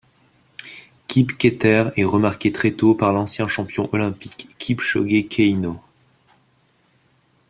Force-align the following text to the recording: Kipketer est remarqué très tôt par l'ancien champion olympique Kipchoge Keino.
Kipketer 1.07 1.89
est 1.95 2.03
remarqué 2.05 2.51
très 2.51 2.71
tôt 2.71 2.95
par 2.95 3.13
l'ancien 3.13 3.47
champion 3.47 3.87
olympique 3.93 4.49
Kipchoge 4.57 5.27
Keino. 5.29 5.79